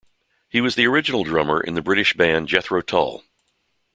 [0.49, 3.23] He was the original drummer in the British band Jethro Tull.